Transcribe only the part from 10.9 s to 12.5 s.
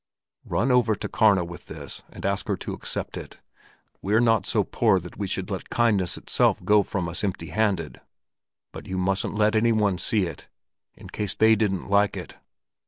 in case they didn't like it.